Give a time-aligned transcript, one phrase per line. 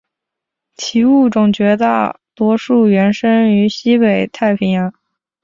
[0.73, 4.91] 其物种绝大多数原生于西北太平洋。